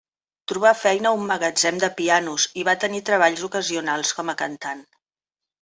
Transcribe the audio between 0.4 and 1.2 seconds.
Trobà feina a